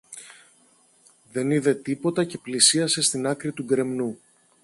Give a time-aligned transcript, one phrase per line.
[1.31, 4.17] δεν είδε τίποτα και πλησίασε στην άκρη του γκρεμνού.